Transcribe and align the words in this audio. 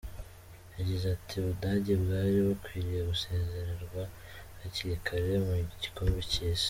Yagize 0.77 1.05
ati 1.15 1.33
“Ubudage 1.37 1.93
bwari 2.03 2.37
bukwiriye 2.47 3.01
gusezererwa 3.11 4.03
hakiri 4.59 4.95
kare 5.05 5.33
mu 5.45 5.53
gikombe 5.83 6.19
cy’isi. 6.31 6.59